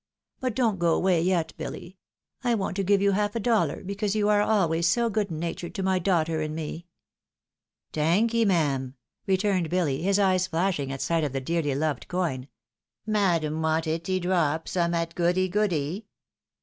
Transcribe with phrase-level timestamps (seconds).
[0.41, 1.99] "But don't go away yet, Billy!
[2.43, 5.75] I want to give you half a dollar, because you are always so good natured
[5.75, 6.87] to my daughter and me."
[7.93, 8.95] '"Tanky, mam,"
[9.27, 12.47] returned Billy, his eyes flashing at sight of the dearly loved coin.
[13.05, 16.07] "Madam want itty drop som'at goody goody